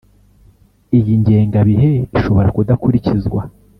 [0.97, 3.41] Iyi ngengabihe ishobora kudakurizwa